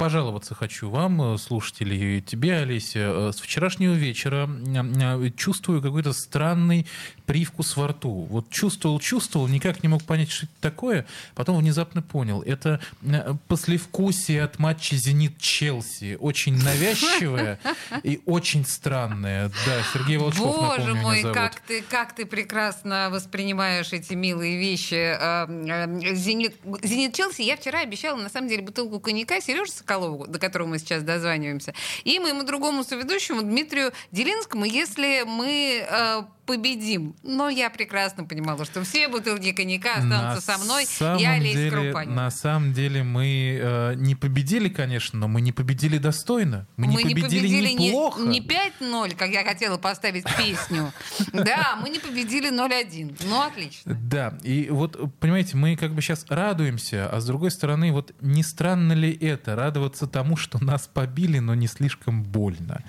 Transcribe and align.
Пожаловаться 0.00 0.54
хочу 0.54 0.88
вам, 0.88 1.34
э, 1.34 1.36
слушатели, 1.36 1.94
и 1.94 2.22
тебе, 2.22 2.56
Олеся. 2.56 3.00
Э, 3.00 3.32
С 3.34 3.40
вчерашнего 3.42 3.92
вечера 3.92 4.44
м, 4.46 5.30
чувствую 5.36 5.82
какой-то 5.82 6.14
странный 6.14 6.86
привкус 7.26 7.76
во 7.76 7.88
рту. 7.88 8.26
Вот 8.30 8.48
чувствовал, 8.48 8.98
чувствовал, 8.98 9.46
никак 9.46 9.82
не 9.82 9.90
мог 9.90 10.02
понять, 10.02 10.30
что 10.30 10.46
это 10.46 10.54
такое. 10.62 11.06
Потом 11.34 11.58
внезапно 11.58 12.00
понял. 12.00 12.40
Это 12.40 12.80
э, 13.02 13.34
послевкусие 13.46 14.42
от 14.42 14.58
матча 14.58 14.96
«Зенит-Челси». 14.96 16.16
Очень 16.18 16.56
навязчивое 16.64 17.60
и 18.02 18.22
очень 18.24 18.64
странное. 18.64 19.52
Да, 19.66 19.82
Сергей 19.92 20.16
Волчков, 20.16 20.78
Боже 20.78 20.94
мой, 20.94 21.22
как 21.22 21.60
ты, 21.60 21.82
как 21.82 22.14
ты 22.14 22.24
прекрасно 22.24 23.10
воспринимаешь 23.12 23.92
эти 23.92 24.14
милые 24.14 24.58
вещи. 24.58 24.94
Э, 24.94 25.46
э, 25.46 26.14
Зенит, 26.14 26.56
Зенит 26.82 27.12
Челси. 27.14 27.42
Я 27.42 27.58
вчера 27.58 27.80
обещала, 27.80 28.18
на 28.18 28.30
самом 28.30 28.48
деле, 28.48 28.62
бутылку 28.62 28.98
коньяка 28.98 29.42
Сереже 29.42 29.70
Соколову, 29.90 30.26
до 30.28 30.38
которого 30.38 30.68
мы 30.68 30.78
сейчас 30.78 31.02
дозваниваемся, 31.02 31.74
и 32.04 32.20
моему 32.20 32.44
другому 32.44 32.84
соведущему 32.84 33.42
Дмитрию 33.42 33.92
Делинскому, 34.12 34.64
если 34.64 35.24
мы 35.26 35.84
э, 35.84 36.22
победим. 36.50 37.14
Но 37.22 37.48
я 37.48 37.70
прекрасно 37.70 38.24
понимала, 38.24 38.64
что 38.64 38.82
все 38.82 39.08
бутылки 39.08 39.52
коньяка 39.52 39.94
останутся 39.94 40.52
На 40.52 40.58
со 40.58 40.64
мной. 40.64 40.86
Я 41.20 41.32
Олесь 41.32 41.72
Крупанин. 41.72 42.14
На 42.14 42.30
самом 42.30 42.72
деле 42.72 43.04
мы 43.04 43.58
э, 43.60 43.94
не 43.94 44.16
победили, 44.16 44.68
конечно, 44.68 45.18
но 45.18 45.28
мы 45.28 45.40
не 45.40 45.52
победили 45.52 45.98
достойно. 45.98 46.66
Мы, 46.76 46.88
не 46.88 47.14
победили, 47.14 47.46
не- 47.46 47.74
неплохо. 47.74 48.22
Не, 48.22 48.40
5-0, 48.40 49.16
как 49.16 49.30
я 49.30 49.44
хотела 49.44 49.78
поставить 49.78 50.24
песню. 50.36 50.92
Да, 51.32 51.78
мы 51.80 51.90
не 51.90 51.98
победили 51.98 52.50
0-1. 52.50 53.24
Ну, 53.28 53.40
отлично. 53.40 53.94
Да, 53.94 54.38
и 54.42 54.68
вот, 54.70 54.98
понимаете, 55.20 55.56
мы 55.56 55.76
как 55.76 55.94
бы 55.94 56.02
сейчас 56.02 56.26
радуемся, 56.28 57.08
а 57.10 57.20
с 57.20 57.26
другой 57.26 57.50
стороны, 57.50 57.92
вот 57.92 58.12
не 58.20 58.42
странно 58.42 58.92
ли 58.92 59.12
это, 59.12 59.54
радоваться 59.54 60.06
тому, 60.06 60.36
что 60.36 60.62
нас 60.62 60.88
побили, 60.92 61.38
но 61.38 61.54
не 61.54 61.66
слишком 61.66 62.22
больно? 62.22 62.82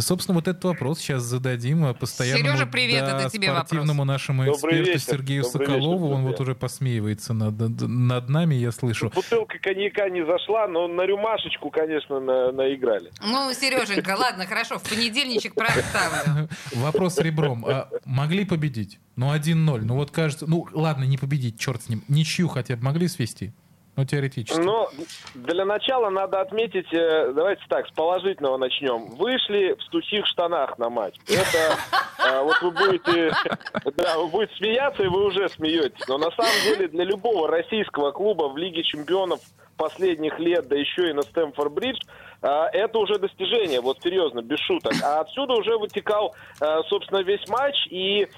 Собственно, 0.00 0.34
вот 0.36 0.48
этот 0.48 0.64
вопрос 0.64 1.00
сейчас 1.00 1.22
зададим 1.22 1.84
а, 1.84 1.94
постоянному 1.94 2.56
Сережа, 2.56 2.66
привет, 2.66 3.01
да, 3.06 3.20
это 3.20 3.30
тебе 3.30 3.48
спортивному 3.50 4.04
нашему 4.04 4.44
Добрый 4.44 4.82
эксперту 4.82 4.84
вечер. 4.84 5.00
Сергею 5.00 5.42
Добрый 5.44 5.66
Соколову. 5.66 6.06
вечер, 6.06 6.16
Он 6.16 6.26
вот 6.26 6.40
уже 6.40 6.54
посмеивается 6.54 7.34
над, 7.34 7.54
над 7.58 8.28
нами, 8.28 8.54
я 8.54 8.72
слышу. 8.72 9.10
Бутылка 9.14 9.58
коньяка 9.58 10.08
не 10.08 10.24
зашла, 10.24 10.66
но 10.68 10.88
на 10.88 11.02
рюмашечку, 11.02 11.70
конечно, 11.70 12.20
на- 12.20 12.52
наиграли. 12.52 13.10
Ну, 13.22 13.52
Сереженька, 13.52 14.16
ладно, 14.18 14.46
хорошо, 14.46 14.78
в 14.78 14.82
понедельничек 14.88 15.54
проставлю. 15.54 16.48
Вопрос 16.74 17.18
ребром. 17.18 17.64
А 17.66 17.88
могли 18.04 18.44
победить? 18.44 18.98
Ну, 19.16 19.34
1-0. 19.34 19.54
Ну, 19.82 19.94
вот 19.96 20.10
кажется... 20.10 20.46
Ну, 20.48 20.66
ладно, 20.72 21.04
не 21.04 21.18
победить, 21.18 21.58
черт 21.58 21.82
с 21.82 21.88
ним. 21.88 22.02
Ничью 22.08 22.48
хотя 22.48 22.76
бы 22.76 22.82
могли 22.84 23.08
свести? 23.08 23.52
Ну, 23.94 24.06
теоретически. 24.06 24.58
Но 24.58 24.88
для 25.34 25.66
начала 25.66 26.08
надо 26.08 26.40
отметить, 26.40 26.90
э, 26.94 27.32
давайте 27.34 27.62
так, 27.68 27.86
с 27.86 27.90
положительного 27.90 28.56
начнем. 28.56 29.10
Вышли 29.16 29.74
в 29.78 29.82
сухих 29.90 30.26
штанах 30.26 30.78
на 30.78 30.88
матч. 30.88 31.14
Это 31.28 31.58
э, 31.58 31.96
вот 32.42 32.60
вы 32.62 32.70
будете, 32.70 33.32
да, 33.96 34.18
вы 34.18 34.28
будете 34.28 34.54
смеяться, 34.56 35.02
и 35.02 35.08
вы 35.08 35.26
уже 35.26 35.48
смеетесь. 35.50 36.06
Но 36.08 36.18
на 36.18 36.30
самом 36.30 36.52
деле 36.64 36.88
для 36.88 37.04
любого 37.04 37.48
российского 37.48 38.12
клуба 38.12 38.48
в 38.48 38.56
Лиге 38.56 38.82
чемпионов 38.82 39.40
последних 39.76 40.38
лет, 40.38 40.68
да 40.68 40.76
еще 40.76 41.10
и 41.10 41.12
на 41.12 41.20
Стэмфорд-Бридж, 41.20 41.98
э, 42.42 42.48
это 42.72 42.98
уже 42.98 43.18
достижение, 43.18 43.80
вот 43.80 43.98
серьезно, 44.02 44.40
без 44.40 44.58
шуток. 44.60 44.92
А 45.02 45.20
отсюда 45.20 45.54
уже 45.54 45.76
вытекал, 45.76 46.34
э, 46.60 46.80
собственно, 46.88 47.22
весь 47.22 47.46
матч, 47.48 47.74
и 47.90 48.28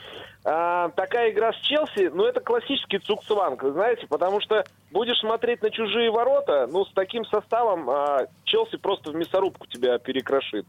а, 0.47 0.91
такая 0.91 1.31
игра 1.31 1.53
с 1.55 1.57
Челси, 1.63 2.11
ну, 2.13 2.25
это 2.25 2.41
классический 2.41 2.99
цукцванг, 2.99 3.63
знаете, 3.63 4.07
потому 4.07 4.43
что 4.43 4.63
будешь 4.95 5.19
смотреть 5.19 5.61
на 5.61 5.71
чужие 5.71 6.11
ворота, 6.11 6.69
ну, 6.71 6.87
с 6.87 6.93
таким 6.95 7.25
составом 7.27 7.91
а, 7.91 8.27
Челси 8.45 8.77
просто 8.77 9.11
в 9.11 9.15
мясорубку 9.15 9.67
тебя 9.67 9.99
перекрошит. 9.99 10.67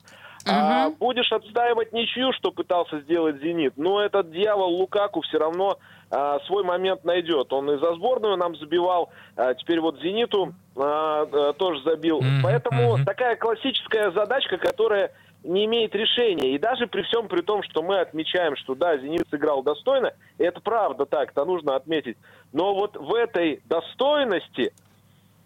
А 0.47 0.89
будешь 0.91 1.31
отстаивать 1.31 1.91
ничью, 1.91 2.31
что 2.33 2.51
пытался 2.51 2.99
сделать 2.99 3.41
«Зенит», 3.41 3.73
ну, 3.77 3.97
этот 3.97 4.31
дьявол 4.31 4.75
Лукаку 4.75 5.21
все 5.21 5.39
равно 5.39 5.79
а, 6.11 6.39
свой 6.41 6.63
момент 6.63 7.03
найдет. 7.03 7.51
Он 7.51 7.71
и 7.71 7.79
за 7.79 7.95
сборную 7.95 8.37
нам 8.37 8.55
забивал, 8.55 9.09
а 9.35 9.55
теперь 9.55 9.79
вот 9.79 9.99
«Зениту» 10.01 10.53
а, 10.75 11.25
а, 11.31 11.53
тоже 11.53 11.81
забил. 11.83 12.21
Мгм, 12.21 12.43
Поэтому 12.43 12.97
мгм. 12.97 13.05
такая 13.05 13.35
классическая 13.37 14.11
задачка, 14.11 14.57
которая 14.57 15.11
не 15.45 15.65
имеет 15.65 15.95
решения. 15.95 16.55
И 16.55 16.59
даже 16.59 16.87
при 16.87 17.03
всем 17.03 17.27
при 17.27 17.41
том, 17.41 17.63
что 17.63 17.81
мы 17.81 17.99
отмечаем, 17.99 18.55
что 18.55 18.75
да, 18.75 18.97
«Зенит» 18.97 19.27
сыграл 19.29 19.63
достойно, 19.63 20.13
это 20.37 20.59
правда 20.59 21.05
так, 21.05 21.31
это 21.31 21.45
нужно 21.45 21.75
отметить. 21.75 22.17
Но 22.51 22.73
вот 22.73 22.97
в 22.97 23.13
этой 23.13 23.61
достойности 23.65 24.73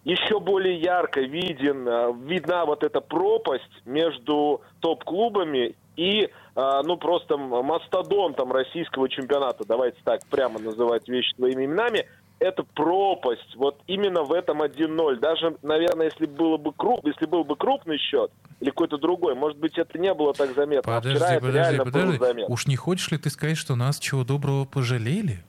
еще 0.05 0.39
более 0.39 0.79
ярко 0.79 1.19
виден, 1.21 1.87
э, 1.87 2.13
видна 2.23 2.65
вот 2.65 2.83
эта 2.83 3.01
пропасть 3.01 3.85
между 3.85 4.61
топ-клубами 4.79 5.75
и, 5.97 6.23
э, 6.23 6.81
ну, 6.83 6.97
просто 6.97 7.37
мастодонтом 7.37 8.51
российского 8.51 9.09
чемпионата. 9.09 9.65
Давайте 9.67 9.97
так 10.03 10.25
прямо 10.29 10.59
называть 10.59 11.07
вещи 11.09 11.35
своими 11.35 11.65
именами. 11.65 12.07
Это 12.39 12.63
пропасть. 12.63 13.55
Вот 13.57 13.77
именно 13.87 14.23
в 14.23 14.31
этом 14.31 14.61
1-0. 14.61 15.17
Даже, 15.17 15.57
наверное, 15.61 16.05
если 16.05 16.25
было 16.25 16.55
бы 16.55 16.71
круп, 16.71 17.05
если 17.05 17.25
был 17.25 17.43
бы 17.43 17.57
крупный 17.57 17.97
счет 17.97 18.31
или 18.59 18.69
какой-то 18.69 18.97
другой, 18.97 19.35
может 19.35 19.57
быть, 19.57 19.77
это 19.77 19.97
не 19.97 20.13
было 20.13 20.33
так 20.33 20.53
заметно. 20.55 20.93
а 20.93 20.99
Подожди, 20.99 21.17
вчера 21.17 21.31
это 21.33 21.39
подожди, 21.41 21.57
реально 21.59 21.85
подожди. 21.85 22.17
было 22.17 22.27
заметно. 22.27 22.53
Уж 22.53 22.67
не 22.67 22.75
хочешь 22.75 23.11
ли 23.11 23.17
ты 23.17 23.29
сказать, 23.29 23.57
что 23.57 23.75
нас 23.75 23.99
чего 23.99 24.23
доброго 24.23 24.65
пожалели? 24.65 25.43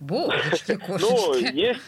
Божечки, 0.00 0.78
Ну, 0.86 0.98
кошечки. 0.98 1.54
есть... 1.56 1.80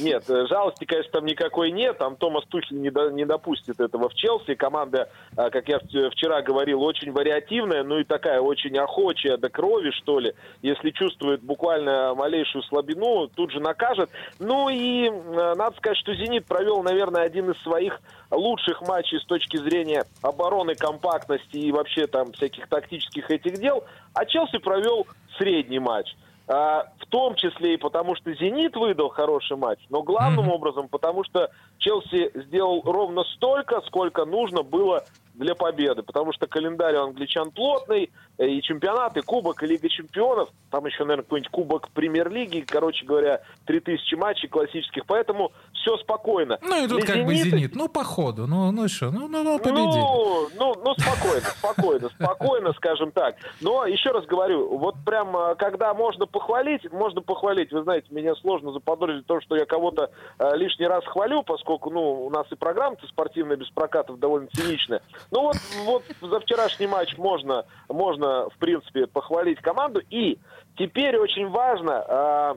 Нет, 0.00 0.28
э, 0.28 0.46
жалости, 0.46 0.84
конечно, 0.84 1.12
там 1.12 1.26
никакой 1.26 1.70
нет. 1.70 1.98
Там 1.98 2.16
Томас 2.16 2.44
Тухель 2.46 2.80
не, 2.80 2.90
до- 2.90 3.10
не 3.10 3.24
допустит 3.24 3.80
этого 3.80 4.08
в 4.08 4.14
Челси. 4.14 4.54
Команда, 4.54 5.08
а, 5.36 5.50
как 5.50 5.68
я 5.68 5.78
вчера 5.78 6.42
говорил, 6.42 6.82
очень 6.82 7.12
вариативная, 7.12 7.82
ну 7.82 7.98
и 7.98 8.04
такая 8.04 8.40
очень 8.40 8.76
охочая 8.78 9.36
до 9.36 9.48
крови, 9.48 9.90
что 9.90 10.18
ли. 10.18 10.34
Если 10.62 10.90
чувствует 10.90 11.42
буквально 11.42 12.14
малейшую 12.14 12.62
слабину, 12.64 13.28
тут 13.28 13.52
же 13.52 13.60
накажет. 13.60 14.10
Ну 14.38 14.68
и 14.68 15.08
э, 15.08 15.54
надо 15.56 15.76
сказать, 15.76 15.98
что 15.98 16.14
«Зенит» 16.14 16.46
провел, 16.46 16.82
наверное, 16.82 17.22
один 17.22 17.50
из 17.50 17.60
своих 17.62 18.00
лучших 18.30 18.82
матчей 18.82 19.18
с 19.18 19.24
точки 19.24 19.56
зрения 19.56 20.04
обороны, 20.22 20.74
компактности 20.74 21.56
и 21.56 21.72
вообще 21.72 22.06
там 22.06 22.32
всяких 22.32 22.68
тактических 22.68 23.30
этих 23.30 23.58
дел. 23.58 23.84
А 24.14 24.24
Челси 24.24 24.58
провел 24.58 25.06
средний 25.38 25.78
матч. 25.78 26.14
А, 26.52 26.84
в 26.98 27.06
том 27.06 27.36
числе 27.36 27.74
и 27.74 27.76
потому, 27.76 28.16
что 28.16 28.34
«Зенит» 28.34 28.74
выдал 28.74 29.08
хороший 29.08 29.56
матч, 29.56 29.78
но 29.88 30.02
главным 30.02 30.46
Мгм. 30.46 30.54
образом 30.54 30.88
потому, 30.88 31.22
что 31.22 31.48
Челси 31.78 32.32
сделал 32.34 32.82
ровно 32.84 33.22
столько, 33.22 33.80
сколько 33.82 34.24
нужно 34.24 34.64
было 34.64 35.06
для 35.32 35.54
победы, 35.54 36.02
потому 36.02 36.32
что 36.32 36.48
календарь 36.48 36.96
у 36.96 37.02
англичан 37.02 37.52
плотный, 37.52 38.10
и 38.46 38.62
чемпионат, 38.62 39.16
и 39.16 39.20
кубок, 39.20 39.62
и 39.62 39.66
Лига 39.66 39.88
чемпионов, 39.88 40.48
там 40.70 40.86
еще, 40.86 41.04
наверное, 41.04 41.24
какой-нибудь 41.24 41.50
кубок 41.50 41.88
премьер-лиги, 41.90 42.64
короче 42.66 43.04
говоря, 43.04 43.42
3000 43.66 44.14
матчей 44.14 44.48
классических, 44.48 45.04
поэтому 45.06 45.52
все 45.74 45.96
спокойно. 45.98 46.58
Ну 46.62 46.84
и 46.84 46.88
тут 46.88 47.00
Для 47.00 47.14
как 47.14 47.26
бы 47.26 47.34
«Зенита» 47.34 47.56
«Зенит». 47.56 47.76
Ну, 47.76 47.88
по 47.88 48.02
ходу. 48.02 48.46
Ну, 48.46 48.70
ну 48.72 48.88
что, 48.88 49.10
ну, 49.10 49.28
ну, 49.28 49.42
ну, 49.42 49.58
победили. 49.58 49.84
ну, 49.84 50.48
ну, 50.56 50.74
ну, 50.82 50.94
спокойно, 50.94 51.46
спокойно, 51.46 52.08
спокойно, 52.08 52.72
скажем 52.74 53.12
так. 53.12 53.36
Но 53.60 53.84
еще 53.86 54.10
раз 54.10 54.24
говорю, 54.26 54.78
вот 54.78 54.94
прям, 55.04 55.36
а, 55.36 55.54
когда 55.54 55.92
можно 55.92 56.26
похвалить, 56.26 56.90
можно 56.92 57.20
похвалить. 57.20 57.72
Вы 57.72 57.82
знаете, 57.82 58.06
меня 58.10 58.34
сложно 58.36 58.72
заподозрить 58.72 59.24
в 59.24 59.26
том, 59.26 59.40
что 59.42 59.56
я 59.56 59.66
кого-то 59.66 60.10
а, 60.38 60.54
лишний 60.56 60.86
раз 60.86 61.04
хвалю, 61.04 61.42
поскольку, 61.42 61.90
ну, 61.90 62.24
у 62.26 62.30
нас 62.30 62.46
и 62.50 62.54
программа-то 62.54 63.06
спортивная 63.06 63.56
без 63.56 63.68
прокатов 63.70 64.18
довольно 64.18 64.48
циничная. 64.54 65.02
Ну 65.30 65.42
вот, 65.42 65.56
вот 65.84 66.02
за 66.20 66.40
вчерашний 66.40 66.86
матч 66.86 67.16
можно, 67.18 67.64
можно, 67.88 68.29
в 68.48 68.58
принципе, 68.58 69.06
похвалить 69.06 69.60
команду. 69.60 70.00
И 70.10 70.38
теперь 70.76 71.16
очень 71.18 71.48
важно, 71.48 72.04
а, 72.08 72.56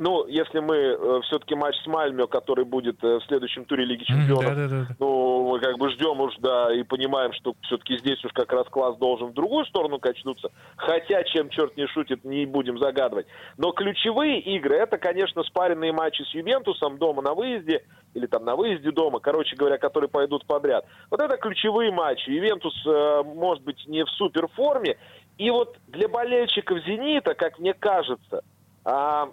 ну, 0.00 0.26
если 0.26 0.60
мы 0.60 1.20
все-таки 1.24 1.54
матч 1.54 1.76
с 1.84 1.86
Мальмё, 1.86 2.26
который 2.26 2.64
будет 2.64 3.04
э, 3.04 3.18
в 3.18 3.24
следующем 3.26 3.66
туре 3.66 3.84
Лиги 3.84 4.04
Чемпионов, 4.04 4.56
Да-да-да. 4.56 4.96
ну, 4.98 5.50
мы 5.50 5.60
как 5.60 5.76
бы 5.76 5.90
ждем 5.90 6.20
уж, 6.20 6.34
да, 6.38 6.74
и 6.74 6.82
понимаем, 6.82 7.34
что 7.34 7.54
все-таки 7.64 7.98
здесь 7.98 8.24
уж 8.24 8.32
как 8.32 8.50
раз 8.50 8.66
класс 8.68 8.96
должен 8.96 9.28
в 9.28 9.34
другую 9.34 9.66
сторону 9.66 9.98
качнуться. 9.98 10.50
Хотя, 10.76 11.22
чем 11.24 11.50
черт 11.50 11.76
не 11.76 11.86
шутит, 11.86 12.24
не 12.24 12.46
будем 12.46 12.78
загадывать. 12.78 13.26
Но 13.58 13.72
ключевые 13.72 14.40
игры, 14.40 14.76
это, 14.76 14.96
конечно, 14.96 15.42
спаренные 15.44 15.92
матчи 15.92 16.22
с 16.22 16.34
Ювентусом 16.34 16.96
дома 16.96 17.20
на 17.20 17.34
выезде, 17.34 17.84
или 18.14 18.26
там 18.26 18.46
на 18.46 18.56
выезде 18.56 18.90
дома, 18.92 19.20
короче 19.20 19.54
говоря, 19.54 19.76
которые 19.76 20.08
пойдут 20.08 20.46
подряд. 20.46 20.86
Вот 21.10 21.20
это 21.20 21.36
ключевые 21.36 21.92
матчи. 21.92 22.30
Ювентус, 22.30 22.74
э, 22.86 23.22
может 23.22 23.62
быть, 23.64 23.86
не 23.86 24.02
в 24.02 24.08
суперформе. 24.10 24.96
И 25.36 25.50
вот 25.50 25.76
для 25.88 26.08
болельщиков 26.08 26.78
«Зенита», 26.86 27.34
как 27.34 27.58
мне 27.58 27.74
кажется, 27.74 28.42
а, 28.84 29.26
э, 29.26 29.28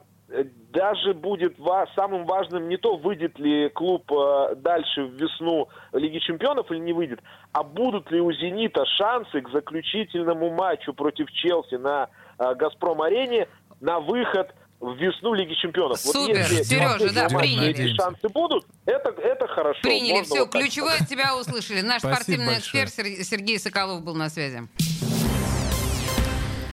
даже 0.73 1.13
будет 1.13 1.57
ва- 1.57 1.87
самым 1.95 2.25
важным 2.25 2.67
не 2.67 2.77
то, 2.77 2.97
выйдет 2.97 3.39
ли 3.39 3.69
клуб 3.69 4.11
э, 4.11 4.55
дальше 4.57 5.03
в 5.03 5.13
весну 5.13 5.69
Лиги 5.93 6.19
Чемпионов 6.19 6.69
или 6.71 6.79
не 6.79 6.91
выйдет, 6.93 7.19
а 7.53 7.63
будут 7.63 8.11
ли 8.11 8.19
у 8.19 8.31
«Зенита» 8.33 8.85
шансы 8.97 9.39
к 9.41 9.49
заключительному 9.51 10.49
матчу 10.51 10.93
против 10.93 11.31
Челси 11.31 11.75
на 11.75 12.09
э, 12.39 12.55
«Газпром-арене» 12.55 13.47
на 13.79 13.99
выход 14.01 14.53
в 14.81 14.93
весну 14.95 15.33
Лиги 15.33 15.53
Чемпионов. 15.55 15.97
Супер, 15.97 16.37
если 16.39 16.61
Сережа, 16.63 17.13
да, 17.13 17.23
матче 17.29 17.37
приняли. 17.37 17.69
эти 17.69 17.95
шансы 17.95 18.27
будут, 18.29 18.65
это, 18.85 19.09
это 19.21 19.47
хорошо. 19.47 19.79
Приняли, 19.81 20.11
Можно 20.19 20.23
все, 20.35 20.39
вот 20.45 20.51
ключевое 20.51 20.97
от 20.99 21.07
тебя 21.07 21.35
услышали. 21.37 21.81
Наш 21.81 21.99
Спасибо 22.01 22.15
спортивный 22.15 22.53
большое. 22.55 22.83
эксперт 22.85 23.07
Сер- 23.07 23.23
Сергей 23.23 23.59
Соколов 23.59 24.03
был 24.03 24.13
на 24.13 24.29
связи. 24.29 24.59